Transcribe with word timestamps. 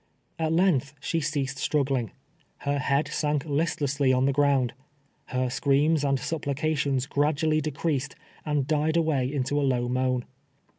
At 0.39 0.51
length 0.51 0.95
she 0.99 1.19
ceased 1.19 1.59
struggling. 1.59 2.09
Her 2.57 2.79
head 2.79 3.07
sank 3.09 3.45
listlessly 3.45 4.11
on 4.11 4.25
the 4.25 4.33
ground. 4.33 4.73
Her 5.25 5.47
screams 5.47 6.03
and 6.03 6.19
supplications 6.19 7.05
gradually 7.05 7.61
decreased 7.61 8.15
and 8.43 8.65
died 8.65 8.97
away 8.97 9.31
into 9.31 9.61
a 9.61 9.61
low 9.61 9.87
moan. 9.87 10.25